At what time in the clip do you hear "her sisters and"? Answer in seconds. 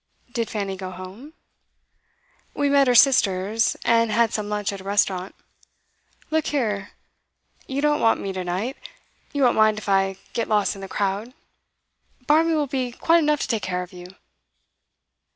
2.87-4.11